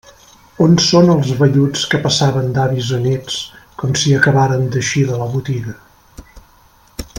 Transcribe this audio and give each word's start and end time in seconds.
On 0.67 0.71
són 0.85 1.11
els 1.15 1.33
velluts 1.41 1.83
que 1.91 1.99
passaven 2.05 2.49
d'avis 2.55 2.89
a 2.99 3.01
néts, 3.03 3.37
com 3.83 3.93
si 4.05 4.17
acabaren 4.21 4.67
d'eixir 4.77 5.07
de 5.11 5.21
la 5.23 5.29
botiga? 5.37 5.79